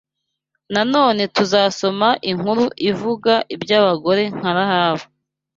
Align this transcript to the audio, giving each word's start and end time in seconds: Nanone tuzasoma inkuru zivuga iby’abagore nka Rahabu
Nanone 0.73 1.23
tuzasoma 1.35 2.07
inkuru 2.31 2.63
zivuga 2.85 3.33
iby’abagore 3.55 4.23
nka 4.37 4.51
Rahabu 4.57 5.05